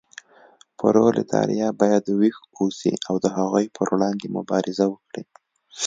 [0.79, 5.23] پرولتاریا باید ویښ اوسي او د هغوی پر وړاندې مبارزه وکړي.